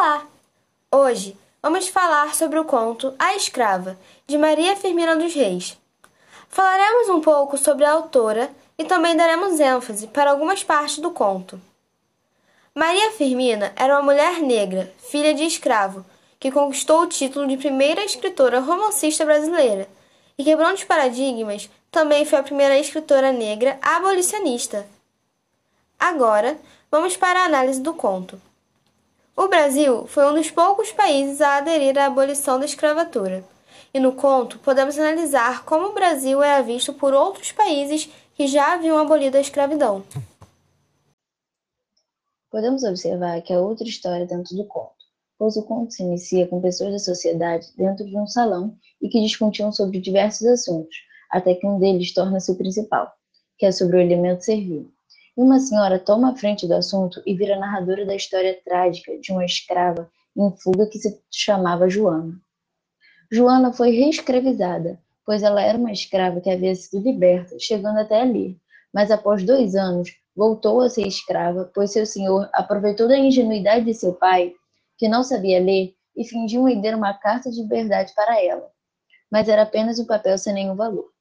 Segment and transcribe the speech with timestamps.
[0.00, 0.24] Olá!
[0.92, 5.76] Hoje vamos falar sobre o conto A Escrava, de Maria Firmina dos Reis.
[6.48, 8.48] Falaremos um pouco sobre a autora
[8.78, 11.60] e também daremos ênfase para algumas partes do conto.
[12.72, 16.06] Maria Firmina era uma mulher negra, filha de escravo,
[16.38, 19.88] que conquistou o título de primeira escritora romancista brasileira
[20.38, 24.86] e, quebrando os paradigmas, também foi a primeira escritora negra abolicionista.
[25.98, 26.56] Agora,
[26.88, 28.40] vamos para a análise do conto.
[29.40, 33.44] O Brasil foi um dos poucos países a aderir à abolição da escravatura.
[33.94, 38.74] E no conto podemos analisar como o Brasil era visto por outros países que já
[38.74, 40.02] haviam abolido a escravidão.
[42.50, 44.96] Podemos observar que há outra história dentro do conto,
[45.38, 49.22] pois o conto se inicia com pessoas da sociedade dentro de um salão e que
[49.22, 50.96] discutiam sobre diversos assuntos,
[51.30, 53.12] até que um deles torna-se o principal,
[53.56, 54.90] que é sobre o elemento servil.
[55.38, 59.44] Uma senhora toma a frente do assunto e vira narradora da história trágica de uma
[59.44, 62.34] escrava em fuga que se chamava Joana.
[63.30, 68.60] Joana foi reescravizada, pois ela era uma escrava que havia sido liberta, chegando até ali,
[68.92, 73.94] mas após dois anos voltou a ser escrava, pois seu senhor aproveitou da ingenuidade de
[73.94, 74.52] seu pai,
[74.98, 78.68] que não sabia ler, e fingiu render uma carta de liberdade para ela,
[79.30, 81.12] mas era apenas um papel sem nenhum valor.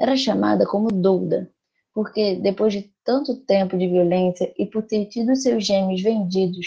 [0.00, 1.50] Era chamada como Douda,
[1.96, 6.66] porque depois de tanto tempo de violência e por ter tido seus gêmeos vendidos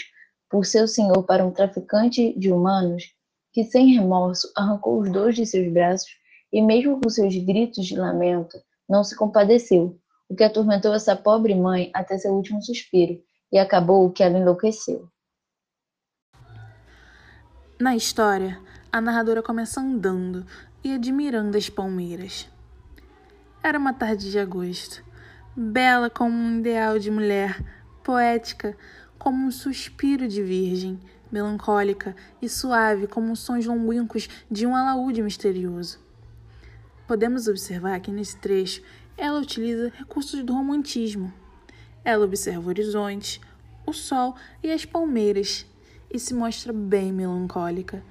[0.50, 3.14] por seu senhor para um traficante de humanos,
[3.52, 6.10] que sem remorso arrancou os dois de seus braços
[6.52, 9.96] e mesmo com seus gritos de lamento, não se compadeceu,
[10.28, 15.08] o que atormentou essa pobre mãe até seu último suspiro, e acabou que ela enlouqueceu.
[17.78, 20.44] Na história, a narradora começa andando
[20.82, 22.50] e admirando as palmeiras.
[23.62, 25.08] Era uma tarde de agosto
[25.62, 27.62] bela como um ideal de mulher,
[28.02, 28.74] poética
[29.18, 30.98] como um suspiro de virgem,
[31.30, 35.98] melancólica e suave como os sons longínquos de um alaúde misterioso.
[37.06, 38.82] Podemos observar que nesse trecho
[39.18, 41.30] ela utiliza recursos do romantismo.
[42.02, 43.38] Ela observa o horizonte,
[43.84, 45.66] o sol e as palmeiras
[46.10, 48.02] e se mostra bem melancólica.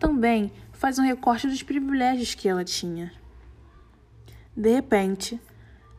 [0.00, 3.12] Também faz um recorte dos privilégios que ela tinha.
[4.56, 5.40] De repente,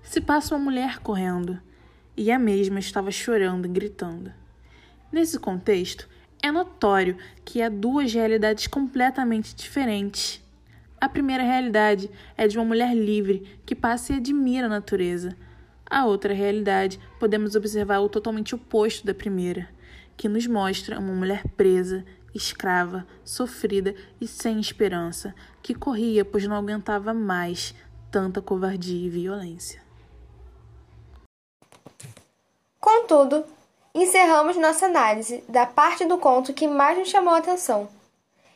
[0.03, 1.59] se passa uma mulher correndo,
[2.15, 4.31] e a mesma estava chorando e gritando.
[5.11, 6.07] Nesse contexto,
[6.41, 10.43] é notório que há duas realidades completamente diferentes.
[10.99, 15.35] A primeira realidade é de uma mulher livre que passa e admira a natureza.
[15.89, 19.69] A outra realidade podemos observar o totalmente oposto da primeira,
[20.17, 26.55] que nos mostra uma mulher presa, escrava, sofrida e sem esperança, que corria pois não
[26.55, 27.73] aguentava mais
[28.11, 29.81] tanta covardia e violência.
[32.95, 33.43] Contudo,
[33.95, 37.89] encerramos nossa análise da parte do conto que mais nos chamou a atenção.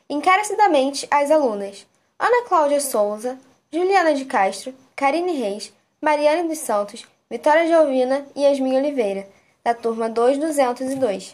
[0.07, 1.87] Encarecidamente as alunas
[2.19, 3.35] Ana Cláudia Souza,
[3.73, 9.27] Juliana de Castro, Karine Reis, Mariana dos Santos, Vitória Giovina e Yasmin Oliveira,
[9.63, 11.33] da turma 2202.